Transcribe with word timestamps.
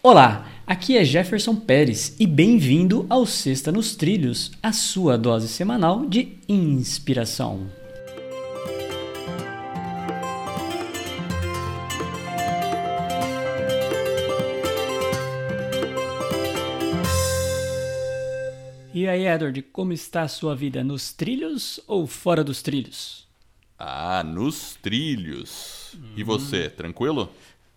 Olá, 0.00 0.48
aqui 0.64 0.96
é 0.96 1.04
Jefferson 1.04 1.56
Pérez 1.56 2.14
e 2.20 2.26
bem-vindo 2.26 3.04
ao 3.10 3.26
Sexta 3.26 3.72
nos 3.72 3.96
Trilhos, 3.96 4.52
a 4.62 4.72
sua 4.72 5.18
dose 5.18 5.48
semanal 5.48 6.06
de 6.06 6.38
inspiração. 6.48 7.68
E 18.94 19.08
aí, 19.08 19.26
Edward, 19.26 19.60
como 19.62 19.92
está 19.92 20.22
a 20.22 20.28
sua 20.28 20.54
vida? 20.54 20.84
Nos 20.84 21.12
trilhos 21.12 21.80
ou 21.88 22.06
fora 22.06 22.44
dos 22.44 22.62
trilhos? 22.62 23.26
Ah, 23.76 24.22
nos 24.22 24.76
trilhos. 24.80 25.96
Hum. 25.96 26.12
E 26.16 26.22
você, 26.22 26.70
tranquilo? 26.70 27.28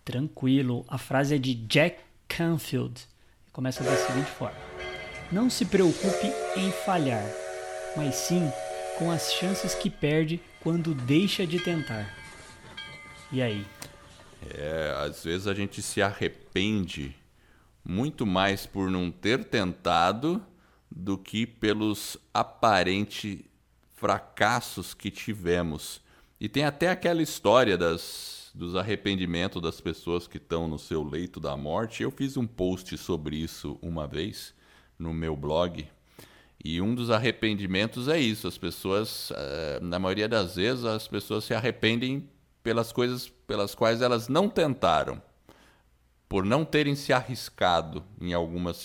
Tranquilo. 0.04 0.84
A 0.86 0.98
frase 0.98 1.34
é 1.34 1.38
de 1.38 1.54
Jack 1.54 2.11
Canfield. 2.36 3.06
Começa 3.52 3.84
da 3.84 3.94
seguinte 3.96 4.30
forma: 4.30 4.56
Não 5.30 5.50
se 5.50 5.64
preocupe 5.66 6.32
em 6.56 6.70
falhar, 6.70 7.24
mas 7.96 8.14
sim 8.14 8.50
com 8.98 9.10
as 9.10 9.32
chances 9.34 9.74
que 9.74 9.90
perde 9.90 10.40
quando 10.60 10.94
deixa 10.94 11.46
de 11.46 11.58
tentar. 11.58 12.08
E 13.30 13.42
aí? 13.42 13.66
É, 14.50 14.94
às 14.98 15.24
vezes 15.24 15.46
a 15.46 15.54
gente 15.54 15.82
se 15.82 16.02
arrepende 16.02 17.14
muito 17.84 18.24
mais 18.26 18.66
por 18.66 18.90
não 18.90 19.10
ter 19.10 19.44
tentado 19.44 20.44
do 20.90 21.16
que 21.18 21.46
pelos 21.46 22.16
aparentes 22.32 23.40
fracassos 23.96 24.94
que 24.94 25.10
tivemos. 25.10 26.00
E 26.42 26.48
tem 26.48 26.64
até 26.64 26.90
aquela 26.90 27.22
história 27.22 27.78
das, 27.78 28.50
dos 28.52 28.74
arrependimentos 28.74 29.62
das 29.62 29.80
pessoas 29.80 30.26
que 30.26 30.38
estão 30.38 30.66
no 30.66 30.76
seu 30.76 31.04
leito 31.04 31.38
da 31.38 31.56
morte. 31.56 32.02
Eu 32.02 32.10
fiz 32.10 32.36
um 32.36 32.48
post 32.48 32.98
sobre 32.98 33.36
isso 33.36 33.78
uma 33.80 34.08
vez 34.08 34.52
no 34.98 35.14
meu 35.14 35.36
blog. 35.36 35.86
E 36.64 36.80
um 36.80 36.96
dos 36.96 37.12
arrependimentos 37.12 38.08
é 38.08 38.18
isso. 38.18 38.48
As 38.48 38.58
pessoas, 38.58 39.32
eh, 39.36 39.78
na 39.80 40.00
maioria 40.00 40.28
das 40.28 40.56
vezes, 40.56 40.84
as 40.84 41.06
pessoas 41.06 41.44
se 41.44 41.54
arrependem 41.54 42.28
pelas 42.60 42.90
coisas 42.90 43.28
pelas 43.46 43.72
quais 43.72 44.02
elas 44.02 44.26
não 44.26 44.48
tentaram, 44.48 45.22
por 46.28 46.44
não 46.44 46.64
terem 46.64 46.96
se 46.96 47.12
arriscado 47.12 48.02
em 48.20 48.32
algumas 48.32 48.84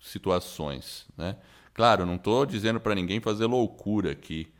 situações. 0.00 1.06
Né? 1.16 1.36
Claro, 1.72 2.04
não 2.04 2.16
estou 2.16 2.44
dizendo 2.44 2.80
para 2.80 2.96
ninguém 2.96 3.20
fazer 3.20 3.46
loucura 3.46 4.10
aqui, 4.10 4.52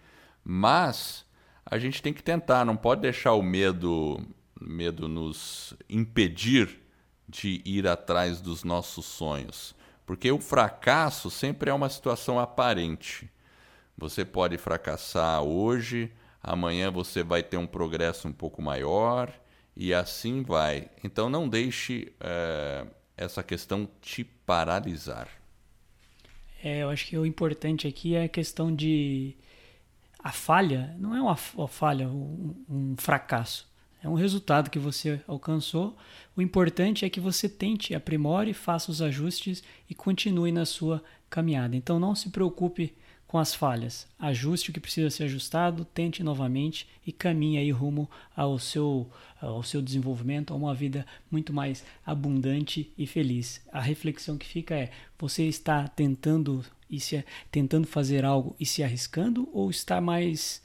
mas 0.44 1.25
a 1.68 1.78
gente 1.78 2.00
tem 2.00 2.12
que 2.12 2.22
tentar, 2.22 2.64
não 2.64 2.76
pode 2.76 3.00
deixar 3.00 3.34
o 3.34 3.42
medo, 3.42 4.24
medo 4.60 5.08
nos 5.08 5.74
impedir 5.90 6.80
de 7.28 7.60
ir 7.64 7.88
atrás 7.88 8.40
dos 8.40 8.62
nossos 8.62 9.04
sonhos, 9.04 9.74
porque 10.06 10.30
o 10.30 10.38
fracasso 10.38 11.28
sempre 11.28 11.68
é 11.68 11.74
uma 11.74 11.88
situação 11.88 12.38
aparente. 12.38 13.28
Você 13.98 14.24
pode 14.24 14.56
fracassar 14.58 15.42
hoje, 15.42 16.12
amanhã 16.40 16.90
você 16.90 17.24
vai 17.24 17.42
ter 17.42 17.56
um 17.56 17.66
progresso 17.66 18.28
um 18.28 18.32
pouco 18.32 18.62
maior 18.62 19.32
e 19.76 19.92
assim 19.92 20.42
vai. 20.42 20.88
Então 21.02 21.28
não 21.28 21.48
deixe 21.48 22.12
é, 22.20 22.86
essa 23.16 23.42
questão 23.42 23.88
te 24.00 24.22
paralisar. 24.22 25.28
É, 26.62 26.82
eu 26.82 26.90
acho 26.90 27.06
que 27.06 27.18
o 27.18 27.26
importante 27.26 27.88
aqui 27.88 28.14
é 28.14 28.24
a 28.24 28.28
questão 28.28 28.74
de 28.74 29.34
a 30.26 30.32
falha 30.32 30.92
não 30.98 31.14
é 31.14 31.22
uma, 31.22 31.36
falha, 31.36 32.08
um, 32.08 32.52
um, 32.68 32.94
fracasso. 32.96 33.64
É 34.02 34.08
um 34.08 34.14
resultado 34.14 34.70
que 34.70 34.78
você 34.78 35.20
alcançou. 35.24 35.96
O 36.36 36.42
importante 36.42 37.04
é 37.04 37.08
que 37.08 37.20
você 37.20 37.48
tente, 37.48 37.94
aprimore, 37.94 38.52
faça 38.52 38.90
os 38.90 39.00
ajustes 39.00 39.62
e 39.88 39.94
continue 39.94 40.50
na 40.50 40.66
sua 40.66 41.00
caminhada. 41.30 41.76
Então 41.76 42.00
não 42.00 42.12
se 42.16 42.30
preocupe 42.30 42.92
com 43.28 43.38
as 43.38 43.54
falhas. 43.54 44.08
Ajuste 44.18 44.70
o 44.70 44.72
que 44.72 44.80
precisa 44.80 45.10
ser 45.10 45.24
ajustado, 45.24 45.84
tente 45.84 46.24
novamente 46.24 46.88
e 47.06 47.12
caminhe 47.12 47.58
aí 47.58 47.70
rumo 47.70 48.10
ao 48.34 48.58
seu, 48.58 49.08
ao 49.40 49.62
seu 49.62 49.80
desenvolvimento, 49.80 50.52
a 50.52 50.56
uma 50.56 50.74
vida 50.74 51.06
muito 51.30 51.52
mais 51.52 51.84
abundante 52.04 52.92
e 52.98 53.06
feliz. 53.06 53.64
A 53.70 53.80
reflexão 53.80 54.36
que 54.36 54.46
fica 54.46 54.74
é: 54.74 54.90
você 55.16 55.44
está 55.44 55.86
tentando 55.86 56.64
e 56.90 57.00
se 57.00 57.24
tentando 57.50 57.86
fazer 57.86 58.24
algo 58.24 58.54
e 58.58 58.66
se 58.66 58.82
arriscando 58.82 59.48
ou 59.52 59.70
está 59.70 60.00
mais 60.00 60.62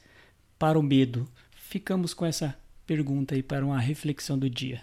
para 0.58 0.78
o 0.78 0.82
medo? 0.82 1.28
Ficamos 1.54 2.14
com 2.14 2.24
essa 2.24 2.56
pergunta 2.86 3.34
aí 3.34 3.42
para 3.42 3.64
uma 3.64 3.80
reflexão 3.80 4.38
do 4.38 4.48
dia. 4.48 4.80